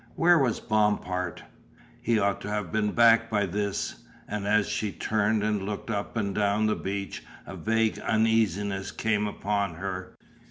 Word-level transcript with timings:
Where 0.15 0.39
was 0.39 0.59
Bompard? 0.59 1.43
He 2.01 2.17
ought 2.17 2.41
to 2.41 2.49
have 2.49 2.71
been 2.71 2.89
back 2.89 3.29
by 3.29 3.45
this, 3.45 4.01
and 4.27 4.47
as 4.47 4.67
she 4.67 4.91
turned 4.91 5.43
and 5.43 5.61
looked 5.61 5.91
up 5.91 6.17
and 6.17 6.33
down 6.33 6.65
the 6.65 6.75
beach 6.75 7.23
a 7.45 7.55
vague 7.55 7.99
uneasiness 7.99 8.89
came 8.91 9.27
upon 9.27 9.75
her. 9.75 10.15